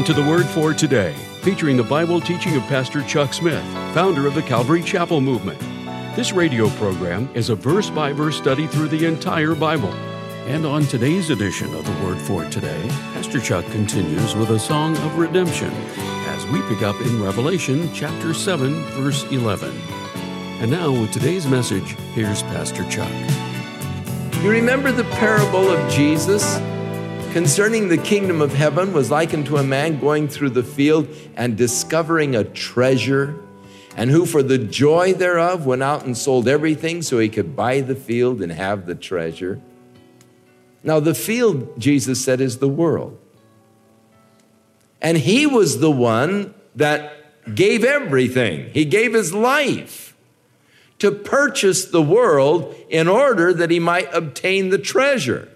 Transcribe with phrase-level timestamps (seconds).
[0.00, 4.26] Welcome to the Word for Today, featuring the Bible teaching of Pastor Chuck Smith, founder
[4.26, 5.60] of the Calvary Chapel Movement.
[6.16, 9.92] This radio program is a verse by verse study through the entire Bible.
[10.46, 12.82] And on today's edition of the Word for Today,
[13.12, 18.32] Pastor Chuck continues with a song of redemption as we pick up in Revelation chapter
[18.32, 18.72] 7,
[19.02, 19.70] verse 11.
[20.62, 23.12] And now, with today's message, here's Pastor Chuck.
[24.42, 26.56] You remember the parable of Jesus
[27.32, 31.56] concerning the kingdom of heaven was likened to a man going through the field and
[31.56, 33.36] discovering a treasure,
[33.96, 37.80] and who for the joy thereof went out and sold everything so he could buy
[37.80, 39.60] the field and have the treasure.
[40.82, 43.18] Now, the field, Jesus said, is the world.
[45.00, 50.16] And he was the one that gave everything, he gave his life
[50.98, 55.48] to purchase the world in order that he might obtain the treasure.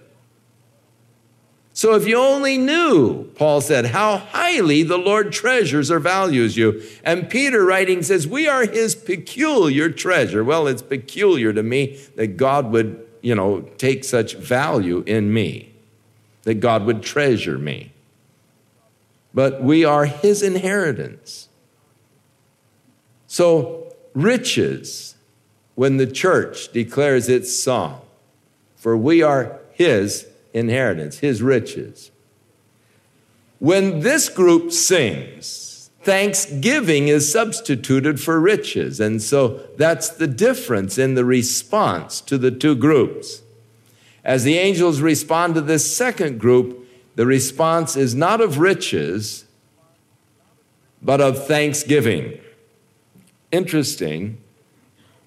[1.77, 6.80] So if you only knew, Paul said, how highly the Lord treasures or values you.
[7.03, 10.45] And Peter writing says, we are his peculiar treasure.
[10.45, 15.75] Well, it's peculiar to me that God would, you know, take such value in me,
[16.45, 17.91] that God would treasure me.
[19.34, 21.48] But we are his inheritance.
[23.27, 25.17] So riches,
[25.75, 28.00] when the church declares its song,
[28.77, 32.10] for we are his inheritance, his riches.
[33.58, 39.01] When this group sings, thanksgiving is substituted for riches.
[39.01, 43.42] And so that's the difference in the response to the two groups.
[44.24, 49.45] As the angels respond to this second group, the response is not of riches,
[51.02, 52.40] but of thanksgiving.
[53.52, 54.39] Interesting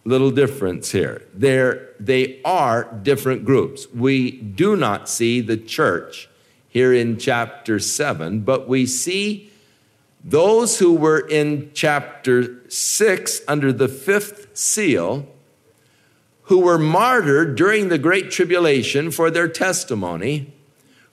[0.07, 1.21] little difference here.
[1.33, 3.87] They're, they are different groups.
[3.93, 6.29] We do not see the church
[6.69, 9.51] here in chapter 7, but we see
[10.23, 15.27] those who were in chapter 6 under the fifth seal,
[16.43, 20.53] who were martyred during the Great Tribulation for their testimony,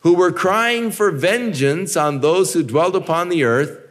[0.00, 3.83] who were crying for vengeance on those who dwelt upon the earth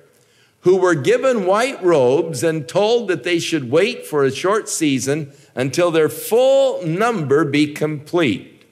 [0.63, 5.31] who were given white robes and told that they should wait for a short season
[5.55, 8.63] until their full number be complete.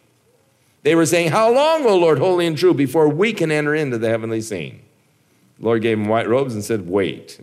[0.83, 3.97] They were saying, How long, O Lord, holy and true, before we can enter into
[3.97, 4.81] the heavenly scene?
[5.59, 7.39] The Lord gave them white robes and said, Wait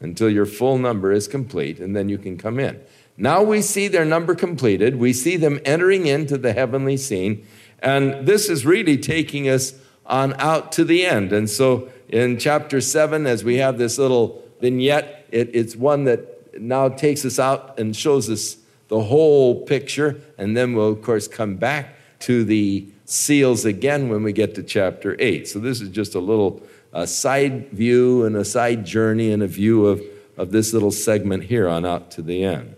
[0.00, 2.78] until your full number is complete, and then you can come in.
[3.16, 4.96] Now we see their number completed.
[4.96, 7.46] We see them entering into the heavenly scene.
[7.80, 11.32] And this is really taking us on out to the end.
[11.32, 16.60] And so in chapter 7, as we have this little vignette, it, it's one that
[16.60, 18.56] now takes us out and shows us
[18.88, 20.20] the whole picture.
[20.38, 24.62] And then we'll, of course, come back to the seals again when we get to
[24.62, 25.48] chapter 8.
[25.48, 26.62] So this is just a little
[27.04, 30.02] side view and a side journey and a view of,
[30.36, 32.74] of this little segment here on out to the end.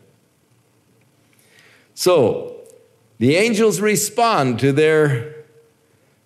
[1.95, 2.57] So
[3.19, 5.35] the angels respond to their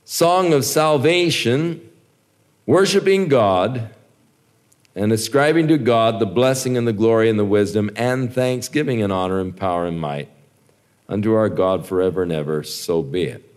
[0.04, 1.88] song of salvation
[2.72, 3.90] worshiping God
[4.94, 9.12] and ascribing to God the blessing and the glory and the wisdom and thanksgiving and
[9.12, 10.30] honor and power and might
[11.06, 13.54] unto our God forever and ever, so be it.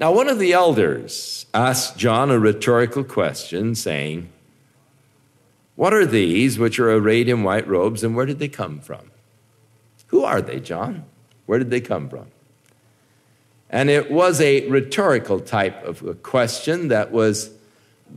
[0.00, 4.30] Now, one of the elders asked John a rhetorical question, saying,
[5.76, 9.12] What are these which are arrayed in white robes, and where did they come from?
[10.08, 11.04] Who are they, John?
[11.46, 12.32] Where did they come from?
[13.74, 17.50] And it was a rhetorical type of question that was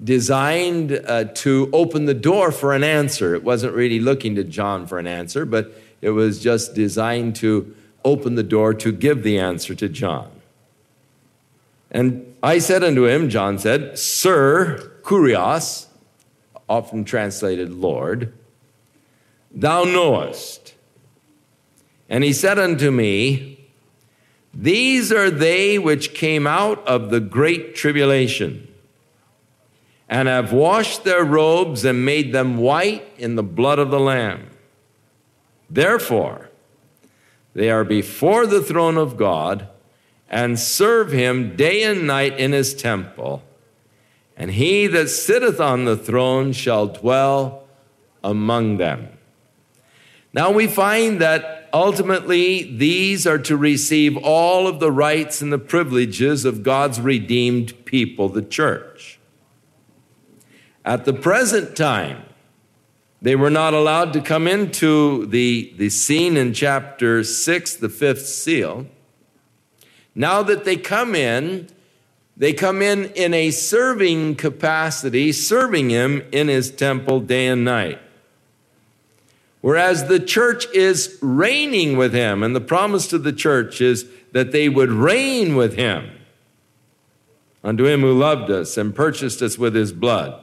[0.04, 3.34] designed uh, to open the door for an answer.
[3.34, 7.76] It wasn't really looking to John for an answer, but it was just designed to
[8.06, 10.30] open the door to give the answer to John.
[11.90, 15.88] And I said unto him, John said, Sir, Kurios,
[16.70, 18.32] often translated Lord,
[19.50, 20.76] thou knowest.
[22.08, 23.57] And he said unto me,
[24.54, 28.68] these are they which came out of the great tribulation
[30.10, 34.50] and have washed their robes and made them white in the blood of the Lamb.
[35.70, 36.50] Therefore,
[37.54, 39.68] they are before the throne of God
[40.30, 43.44] and serve him day and night in his temple.
[44.36, 47.64] And he that sitteth on the throne shall dwell
[48.24, 49.10] among them.
[50.34, 55.58] Now we find that ultimately, these are to receive all of the rights and the
[55.58, 59.20] privileges of God's redeemed people, the church.
[60.84, 62.24] At the present time,
[63.22, 68.28] they were not allowed to come into the, the scene in chapter 6, the fifth
[68.28, 68.88] seal.
[70.14, 71.68] Now that they come in,
[72.40, 78.00] They come in in a serving capacity, serving him in his temple day and night.
[79.68, 84.54] Whereas the church is reigning with him, and the promise to the church is that
[84.54, 86.10] they would reign with him.
[87.66, 90.42] Unto him who loved us and purchased us with his blood,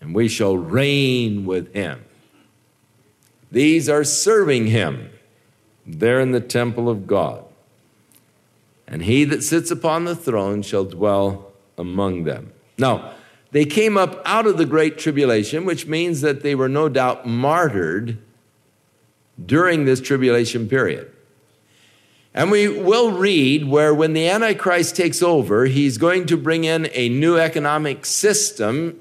[0.00, 2.04] and we shall reign with him.
[3.50, 5.10] These are serving him
[5.84, 7.42] there in the temple of God
[8.90, 12.52] and he that sits upon the throne shall dwell among them.
[12.76, 13.14] Now,
[13.52, 17.26] they came up out of the great tribulation, which means that they were no doubt
[17.26, 18.18] martyred
[19.44, 21.10] during this tribulation period.
[22.32, 26.88] And we will read where when the Antichrist takes over, he's going to bring in
[26.92, 29.00] a new economic system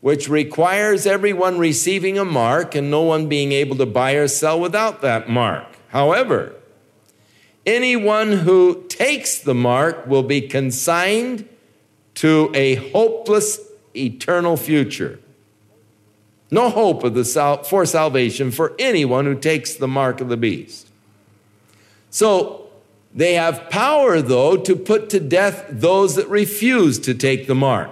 [0.00, 4.60] which requires everyone receiving a mark and no one being able to buy or sell
[4.60, 5.66] without that mark.
[5.88, 6.54] However,
[7.68, 11.46] Anyone who takes the mark will be consigned
[12.14, 13.60] to a hopeless
[13.96, 15.18] eternal future.
[16.50, 20.36] No hope of the sal- for salvation for anyone who takes the mark of the
[20.36, 20.88] beast.
[22.10, 22.68] So
[23.14, 27.90] they have power, though, to put to death those that refuse to take the mark.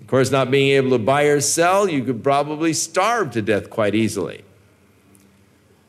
[0.00, 3.70] Of course, not being able to buy or sell, you could probably starve to death
[3.70, 4.44] quite easily.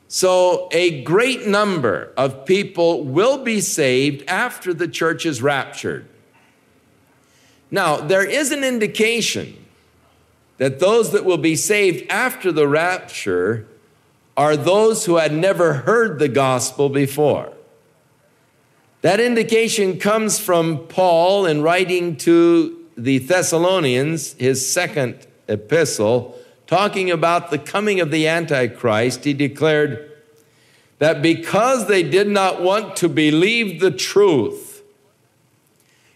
[0.08, 6.06] So, a great number of people will be saved after the church is raptured.
[7.72, 9.56] Now, there is an indication
[10.58, 13.66] that those that will be saved after the rapture
[14.36, 17.52] are those who had never heard the gospel before.
[19.00, 27.50] That indication comes from Paul in writing to the Thessalonians, his second epistle, talking about
[27.50, 30.10] the coming of the Antichrist, he declared
[30.98, 34.71] that because they did not want to believe the truth,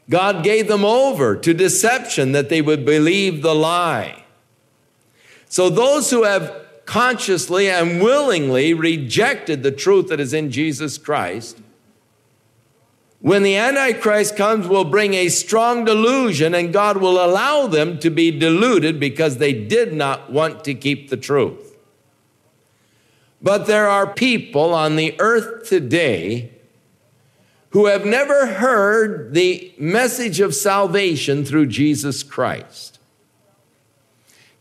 [0.09, 4.25] God gave them over to deception that they would believe the lie.
[5.49, 11.59] So those who have consciously and willingly rejected the truth that is in Jesus Christ
[13.27, 18.09] when the Antichrist comes, will bring a strong delusion, and God will allow them to
[18.09, 21.77] be deluded because they did not want to keep the truth.
[23.43, 26.53] But there are people on the earth today
[27.71, 32.99] who have never heard the message of salvation through Jesus Christ.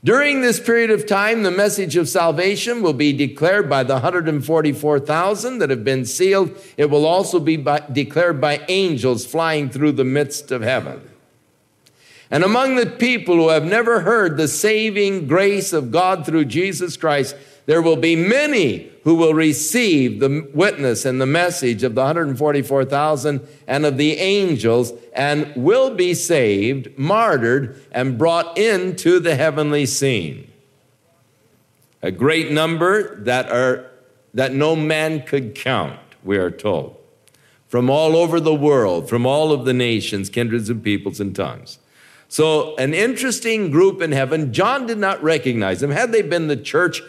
[0.03, 5.57] During this period of time, the message of salvation will be declared by the 144,000
[5.57, 6.55] that have been sealed.
[6.77, 11.09] It will also be by, declared by angels flying through the midst of heaven.
[12.29, 16.97] And among the people who have never heard the saving grace of God through Jesus
[16.97, 17.35] Christ,
[17.65, 23.47] there will be many who will receive the witness and the message of the 144,000
[23.67, 30.51] and of the angels and will be saved, martyred, and brought into the heavenly scene.
[32.01, 33.89] A great number that are
[34.35, 36.97] that no man could count, we are told.
[37.67, 41.79] From all over the world, from all of the nations, kindreds and peoples and tongues.
[42.27, 44.51] So, an interesting group in heaven.
[44.51, 45.91] John did not recognize them.
[45.91, 47.01] Had they been the church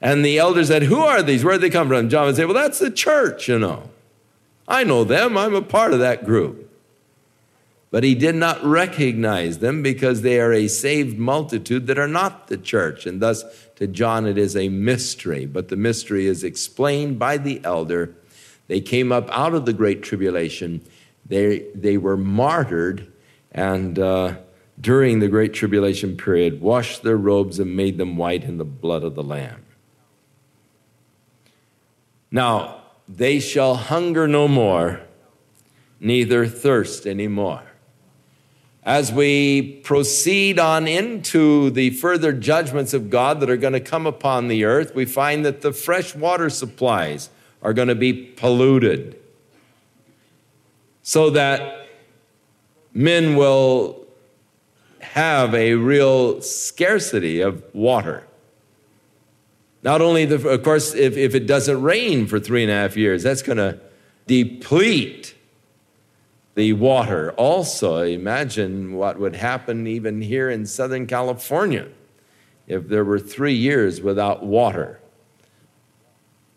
[0.00, 1.44] and the elder said, Who are these?
[1.44, 2.08] Where did they come from?
[2.08, 3.90] John would say, Well, that's the church, you know.
[4.66, 5.36] I know them.
[5.36, 6.66] I'm a part of that group.
[7.90, 12.48] But he did not recognize them because they are a saved multitude that are not
[12.48, 13.06] the church.
[13.06, 13.44] And thus,
[13.76, 15.46] to John, it is a mystery.
[15.46, 18.14] But the mystery is explained by the elder.
[18.66, 20.82] They came up out of the great tribulation,
[21.24, 23.10] they, they were martyred,
[23.52, 24.36] and uh,
[24.80, 29.04] during the great tribulation period, washed their robes and made them white in the blood
[29.04, 29.64] of the Lamb.
[32.30, 35.00] Now, they shall hunger no more,
[35.98, 37.62] neither thirst any more.
[38.84, 44.06] As we proceed on into the further judgments of God that are going to come
[44.06, 47.30] upon the earth, we find that the fresh water supplies
[47.62, 49.18] are going to be polluted
[51.02, 51.88] so that
[52.92, 54.06] men will
[55.00, 58.27] have a real scarcity of water.
[59.88, 62.94] Not only, the, of course, if, if it doesn't rain for three and a half
[62.94, 63.80] years, that's going to
[64.26, 65.34] deplete
[66.56, 67.32] the water.
[67.38, 71.88] Also, imagine what would happen even here in Southern California
[72.66, 75.00] if there were three years without water.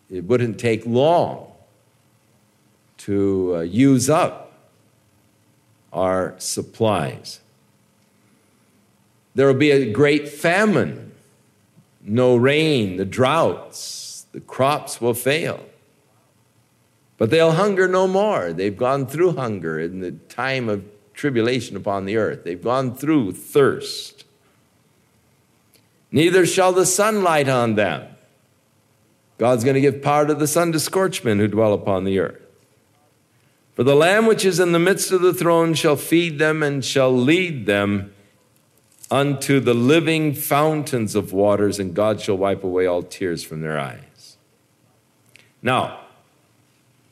[0.10, 1.54] It wouldn't take long
[2.98, 4.52] to uh, use up
[5.94, 7.40] our supplies.
[9.36, 11.11] There will be a great famine
[12.04, 15.64] no rain, the droughts, the crops will fail.
[17.18, 18.52] But they'll hunger no more.
[18.52, 23.34] They've gone through hunger in the time of tribulation upon the earth, they've gone through
[23.34, 24.26] thirst.
[26.12, 28.08] Neither shall the sun light on them.
[29.38, 32.20] God's going to give power to the sun to scorch men who dwell upon the
[32.20, 32.42] earth.
[33.76, 36.84] For the Lamb which is in the midst of the throne shall feed them and
[36.84, 38.14] shall lead them
[39.12, 43.78] unto the living fountains of waters, and God shall wipe away all tears from their
[43.78, 44.38] eyes.
[45.62, 46.00] Now,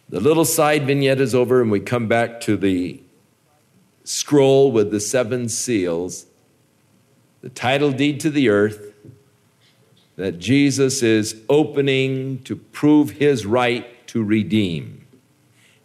[0.07, 3.01] the little side vignette is over, and we come back to the
[4.05, 6.25] scroll with the seven seals,
[7.41, 8.93] the title deed to the earth
[10.15, 15.05] that Jesus is opening to prove his right to redeem.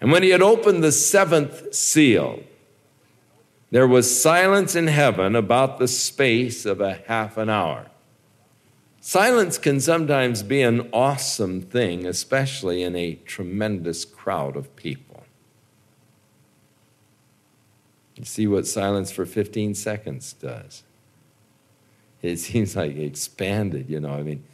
[0.00, 2.42] And when he had opened the seventh seal,
[3.74, 7.88] there was silence in heaven about the space of a half an hour.
[9.00, 15.24] Silence can sometimes be an awesome thing, especially in a tremendous crowd of people.
[18.14, 20.84] You see what silence for 15 seconds does.
[22.22, 24.44] It seems like expanded, you know, I mean,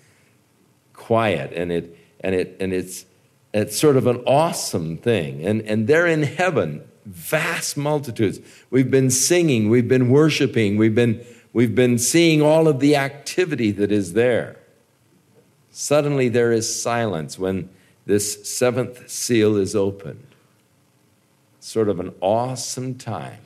[0.94, 3.04] quiet, and it and it and it's
[3.52, 5.44] it's sort of an awesome thing.
[5.44, 8.40] And and they're in heaven, vast multitudes.
[8.70, 13.72] We've been singing, we've been worshiping, we've been We've been seeing all of the activity
[13.72, 14.56] that is there.
[15.72, 17.70] Suddenly there is silence when
[18.06, 20.26] this seventh seal is opened.
[21.58, 23.40] Sort of an awesome time.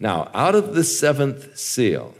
[0.00, 2.14] Now, out of the seventh seal,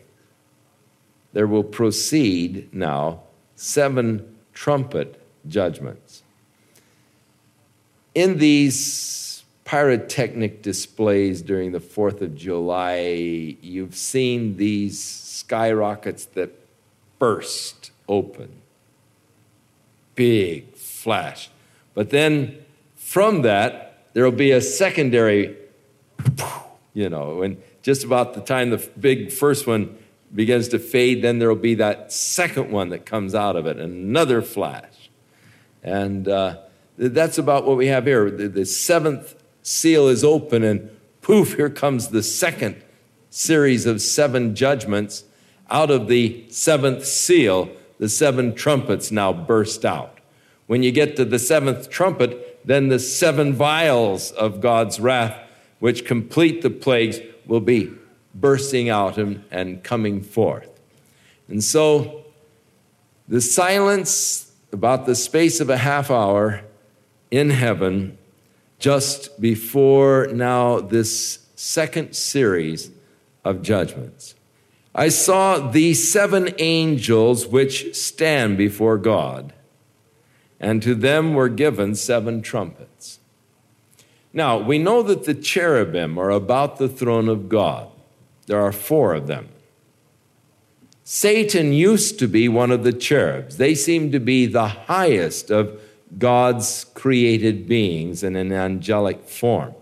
[1.32, 3.22] there will proceed now
[3.54, 6.22] seven trumpet judgments.
[8.14, 8.78] In these
[9.68, 16.50] pyrotechnic displays during the 4th of July, you've seen these skyrockets that
[17.18, 18.48] burst open.
[20.14, 21.50] Big flash.
[21.92, 22.64] But then
[22.96, 25.54] from that, there will be a secondary,
[26.94, 29.98] you know, and just about the time the big first one
[30.34, 33.76] begins to fade, then there will be that second one that comes out of it,
[33.76, 35.10] another flash.
[35.82, 36.60] And uh,
[36.96, 38.30] that's about what we have here.
[38.30, 42.82] The, the seventh seal is open, and poof, here comes the second
[43.30, 45.24] series of seven judgments.
[45.70, 50.18] Out of the seventh seal, the seven trumpets now burst out.
[50.66, 55.36] When you get to the seventh trumpet, then the seven vials of God's wrath,
[55.78, 57.92] which complete the plagues, will be
[58.34, 60.80] bursting out and, and coming forth.
[61.48, 62.24] And so,
[63.26, 66.62] the silence about the space of a half hour
[67.30, 68.18] in heaven
[68.78, 72.90] just before now this second series
[73.44, 74.34] of judgments.
[74.94, 79.52] I saw the seven angels which stand before God,
[80.58, 83.18] and to them were given seven trumpets.
[84.32, 87.88] Now, we know that the cherubim are about the throne of God.
[88.46, 89.48] There are four of them.
[91.04, 93.56] Satan used to be one of the cherubs.
[93.56, 95.80] They seem to be the highest of
[96.16, 99.74] God's created beings in an angelic form.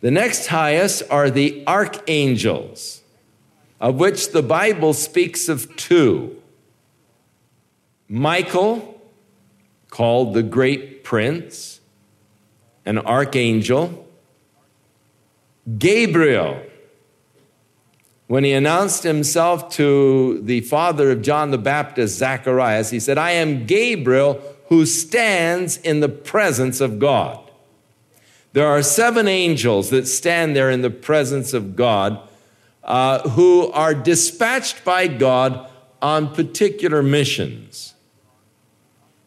[0.00, 3.02] The next highest are the archangels,
[3.80, 6.40] of which the Bible speaks of two
[8.08, 9.00] Michael,
[9.90, 11.80] called the great prince,
[12.84, 14.06] an archangel,
[15.78, 16.62] Gabriel,
[18.28, 23.32] when he announced himself to the father of John the Baptist, Zacharias, he said, I
[23.32, 27.38] am Gabriel who stands in the presence of God.
[28.52, 32.18] There are seven angels that stand there in the presence of God
[32.82, 35.68] uh, who are dispatched by God
[36.00, 37.94] on particular missions.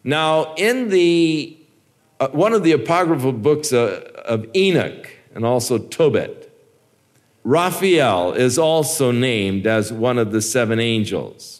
[0.02, 1.56] Now, in the
[2.18, 6.50] uh, one of the apocryphal books uh, of Enoch and also Tobit,
[7.44, 11.59] Raphael is also named as one of the seven angels.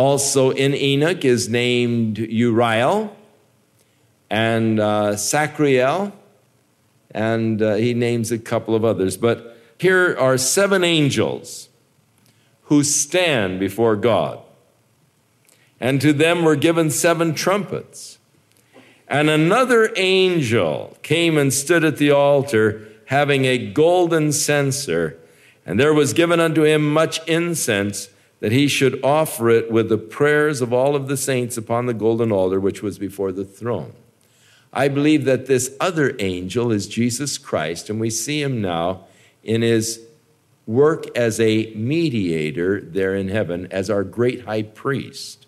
[0.00, 3.14] Also in Enoch is named Uriel
[4.30, 6.14] and uh, Sacriel,
[7.10, 9.18] and uh, he names a couple of others.
[9.18, 11.68] But here are seven angels
[12.62, 14.38] who stand before God.
[15.78, 18.16] And to them were given seven trumpets.
[19.06, 25.18] And another angel came and stood at the altar, having a golden censer,
[25.66, 28.08] and there was given unto him much incense
[28.40, 31.94] that he should offer it with the prayers of all of the saints upon the
[31.94, 33.92] golden altar which was before the throne.
[34.72, 39.04] I believe that this other angel is Jesus Christ, and we see him now
[39.42, 40.00] in his
[40.66, 45.46] work as a mediator there in heaven as our great high priest.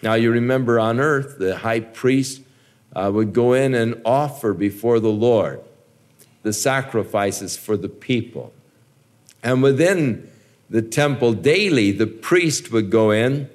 [0.00, 2.42] Now, you remember on earth, the high priest
[2.94, 5.60] uh, would go in and offer before the Lord
[6.42, 8.52] the sacrifices for the people.
[9.42, 10.30] And within
[10.70, 13.48] the temple daily, the priest would go in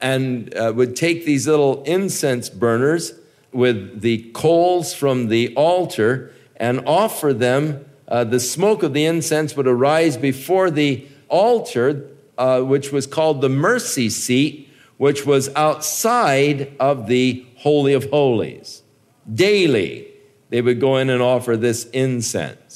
[0.00, 3.12] and uh, would take these little incense burners
[3.52, 7.84] with the coals from the altar and offer them.
[8.06, 13.40] Uh, the smoke of the incense would arise before the altar, uh, which was called
[13.40, 18.82] the mercy seat, which was outside of the Holy of Holies.
[19.32, 20.06] Daily,
[20.50, 22.69] they would go in and offer this incense.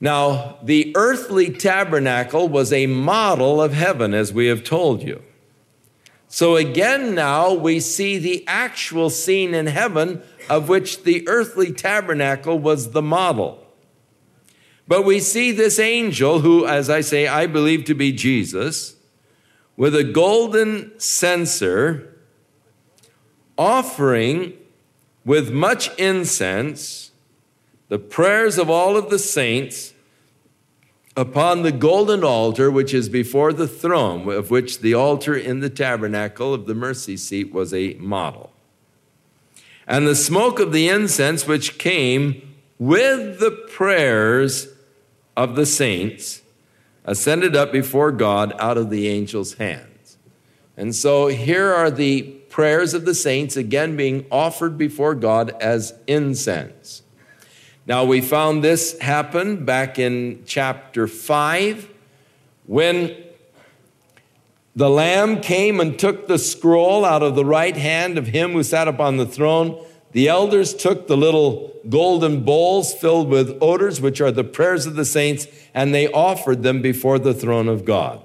[0.00, 5.22] Now, the earthly tabernacle was a model of heaven, as we have told you.
[6.26, 12.58] So again, now we see the actual scene in heaven of which the earthly tabernacle
[12.58, 13.66] was the model.
[14.88, 18.96] But we see this angel, who, as I say, I believe to be Jesus,
[19.76, 22.16] with a golden censer,
[23.58, 24.54] offering
[25.24, 27.10] with much incense
[27.90, 29.94] the prayers of all of the saints
[31.16, 35.68] upon the golden altar which is before the throne, of which the altar in the
[35.68, 38.52] tabernacle of the mercy seat was a model.
[39.88, 44.68] And the smoke of the incense which came with the prayers
[45.36, 46.42] of the saints
[47.04, 50.16] ascended up before God out of the angel's hands.
[50.76, 55.92] And so here are the prayers of the saints again being offered before God as
[56.06, 57.02] incense.
[57.86, 61.88] Now, we found this happen back in chapter 5
[62.66, 63.16] when
[64.76, 68.62] the Lamb came and took the scroll out of the right hand of him who
[68.62, 69.84] sat upon the throne.
[70.12, 74.94] The elders took the little golden bowls filled with odors, which are the prayers of
[74.94, 78.22] the saints, and they offered them before the throne of God.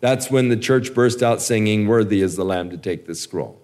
[0.00, 3.60] That's when the church burst out singing, Worthy is the Lamb to take the scroll.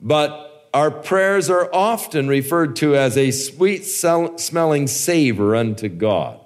[0.00, 6.40] But our prayers are often referred to as a sweet smelling savor unto God,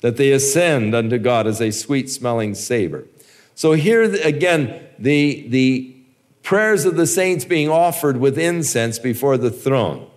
[0.00, 3.06] that they ascend unto God as a sweet smelling savor.
[3.54, 5.96] So here again, the, the
[6.42, 10.08] prayers of the saints being offered with incense before the throne.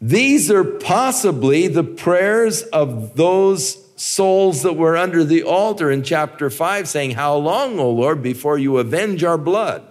[0.00, 6.50] These are possibly the prayers of those souls that were under the altar in chapter
[6.50, 9.86] 5, saying, How long, O Lord, before you avenge our blood?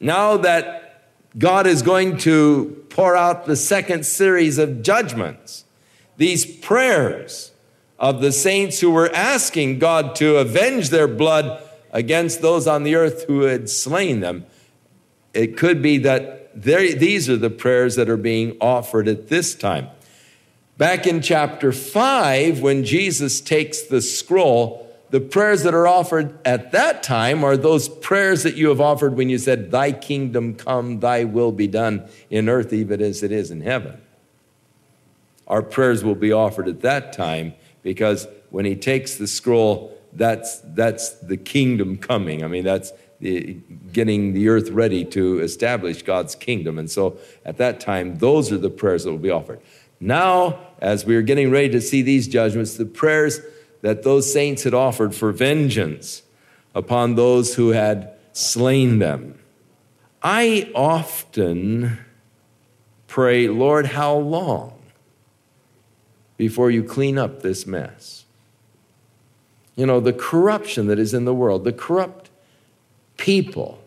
[0.00, 5.64] Now that God is going to pour out the second series of judgments,
[6.16, 7.52] these prayers
[7.98, 12.94] of the saints who were asking God to avenge their blood against those on the
[12.94, 14.46] earth who had slain them,
[15.32, 19.88] it could be that these are the prayers that are being offered at this time.
[20.78, 26.72] Back in chapter 5, when Jesus takes the scroll, the prayers that are offered at
[26.72, 31.00] that time are those prayers that you have offered when you said, Thy kingdom come,
[31.00, 34.00] thy will be done in earth, even as it is in heaven.
[35.46, 40.60] Our prayers will be offered at that time because when he takes the scroll, that's,
[40.64, 42.42] that's the kingdom coming.
[42.42, 43.54] I mean, that's the,
[43.92, 46.78] getting the earth ready to establish God's kingdom.
[46.78, 49.60] And so at that time, those are the prayers that will be offered.
[50.00, 53.40] Now, as we are getting ready to see these judgments, the prayers
[53.82, 56.22] that those saints had offered for vengeance
[56.74, 59.38] upon those who had slain them.
[60.22, 61.98] I often
[63.06, 64.74] pray, Lord, how long
[66.36, 68.24] before you clean up this mess?
[69.74, 72.30] You know, the corruption that is in the world, the corrupt
[73.16, 73.82] people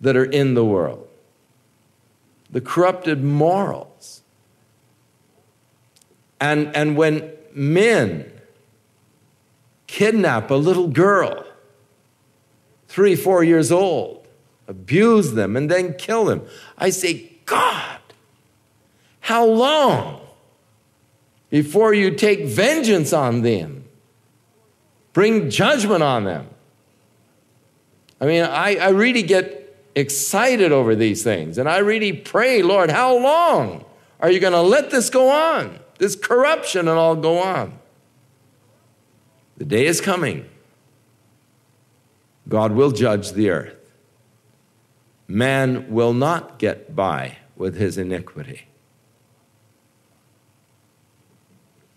[0.00, 1.06] that are in the world,
[2.50, 4.22] the corrupted morals.
[6.40, 8.30] And, and when men
[9.94, 11.46] kidnap a little girl,
[12.88, 14.26] three, four years old,
[14.66, 16.42] abuse them, and then kill them.
[16.76, 18.00] I say, God,
[19.20, 20.20] how long
[21.48, 23.84] before you take vengeance on them?
[25.12, 26.48] Bring judgment on them.
[28.20, 32.90] I mean, I, I really get excited over these things, and I really pray, Lord,
[32.90, 33.84] how long
[34.18, 35.78] are you going to let this go on?
[35.98, 37.78] This corruption and all go on.
[39.56, 40.48] The day is coming.
[42.48, 43.76] God will judge the earth.
[45.26, 48.66] Man will not get by with his iniquity.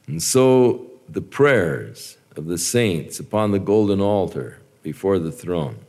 [0.06, 5.80] And so the prayers of the saints upon the golden altar before the throne,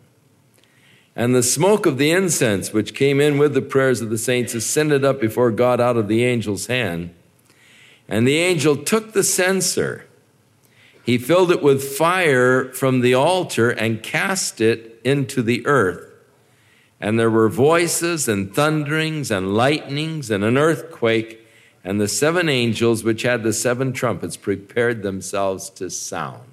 [1.14, 4.54] and the smoke of the incense which came in with the prayers of the saints
[4.54, 7.14] ascended up before God out of the angel's hand.
[8.08, 10.07] And the angel took the censer
[11.08, 16.12] he filled it with fire from the altar and cast it into the earth.
[17.00, 21.46] And there were voices and thunderings and lightnings and an earthquake,
[21.82, 26.44] and the seven angels which had the seven trumpets prepared themselves to sound.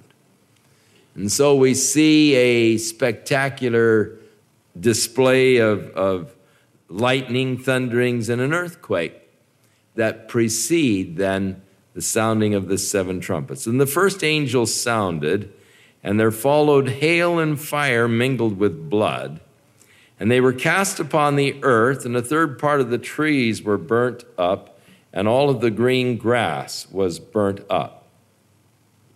[1.14, 4.16] And so we see a spectacular
[4.80, 6.34] display of, of
[6.88, 9.20] lightning, thunderings, and an earthquake
[9.96, 11.60] that precede then
[11.96, 13.66] the sounding of the seven trumpets.
[13.66, 15.50] And the first angel sounded,
[16.02, 19.40] and there followed hail and fire mingled with blood.
[20.20, 23.78] And they were cast upon the earth, and a third part of the trees were
[23.78, 24.78] burnt up,
[25.10, 28.04] and all of the green grass was burnt up.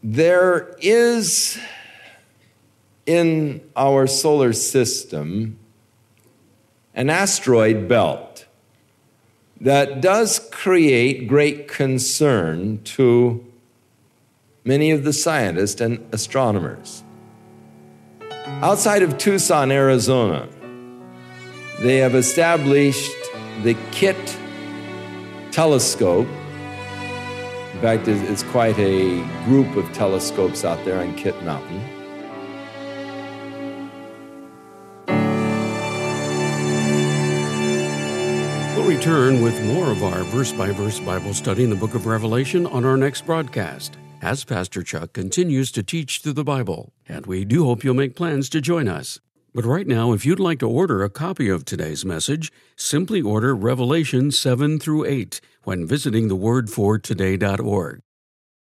[0.02, 1.58] There is
[3.04, 5.58] in our solar system
[6.94, 8.46] an asteroid belt
[9.60, 13.44] that does create great concern to
[14.64, 17.02] many of the scientists and astronomers.
[18.62, 20.48] Outside of Tucson, Arizona,
[21.80, 23.12] they have established
[23.62, 24.38] the Kitt
[25.50, 26.28] telescope.
[27.74, 31.99] In fact, it's quite a group of telescopes out there on Kitt Mountain.
[39.00, 42.66] Return with more of our verse by verse Bible study in the book of Revelation
[42.66, 47.46] on our next broadcast, as Pastor Chuck continues to teach through the Bible, and we
[47.46, 49.18] do hope you'll make plans to join us.
[49.54, 53.56] But right now, if you'd like to order a copy of today's message, simply order
[53.56, 58.00] Revelation 7 through 8 when visiting thewordfortoday.org.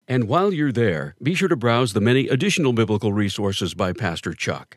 [0.07, 4.35] And while you're there, be sure to browse the many additional biblical resources by Pastor
[4.35, 4.77] Chuck.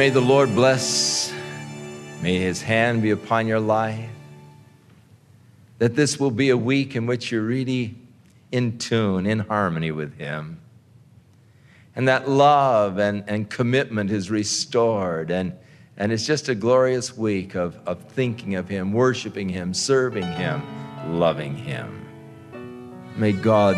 [0.00, 1.30] May the Lord bless.
[2.22, 4.08] May his hand be upon your life.
[5.76, 7.96] That this will be a week in which you're really
[8.50, 10.58] in tune, in harmony with him.
[11.94, 15.30] And that love and, and commitment is restored.
[15.30, 15.52] And,
[15.98, 20.62] and it's just a glorious week of, of thinking of him, worshiping him, serving him,
[21.08, 22.08] loving him.
[23.16, 23.76] May God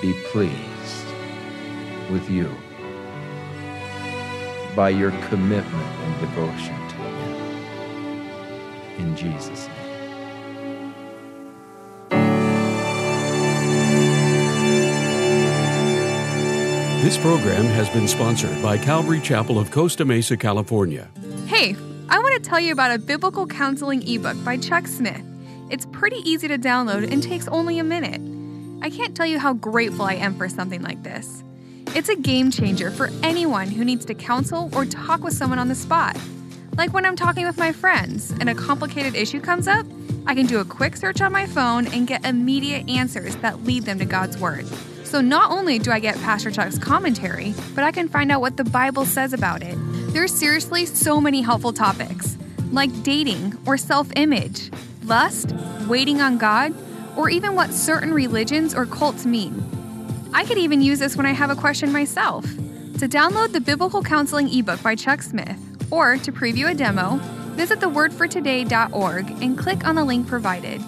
[0.00, 1.04] be pleased
[2.10, 2.50] with you
[4.74, 7.40] by your commitment and devotion to Him.
[8.98, 9.82] In Jesus' name.
[17.02, 21.10] This program has been sponsored by Calvary Chapel of Costa Mesa, California.
[21.46, 21.74] Hey,
[22.08, 25.20] I want to tell you about a biblical counseling ebook by Chuck Smith.
[25.68, 28.20] It's pretty easy to download and takes only a minute.
[28.84, 31.42] I can't tell you how grateful I am for something like this.
[31.94, 35.68] It's a game changer for anyone who needs to counsel or talk with someone on
[35.68, 36.16] the spot.
[36.78, 39.84] Like when I'm talking with my friends and a complicated issue comes up,
[40.26, 43.82] I can do a quick search on my phone and get immediate answers that lead
[43.82, 44.66] them to God's Word.
[45.04, 48.56] So not only do I get Pastor Chuck's commentary, but I can find out what
[48.56, 49.76] the Bible says about it.
[50.14, 52.38] There's seriously so many helpful topics,
[52.70, 54.70] like dating or self image,
[55.04, 55.52] lust,
[55.86, 56.72] waiting on God,
[57.18, 59.81] or even what certain religions or cults mean.
[60.32, 62.44] I could even use this when I have a question myself.
[62.98, 65.58] To download the Biblical Counseling ebook by Chuck Smith,
[65.90, 67.16] or to preview a demo,
[67.56, 70.80] visit thewordfortoday.org and click on the link provided.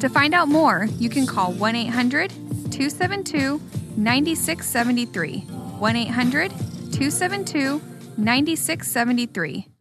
[0.00, 3.60] To find out more, you can call 1 800 272
[3.96, 5.40] 9673.
[5.40, 7.82] 1 800 272
[8.16, 9.75] 9673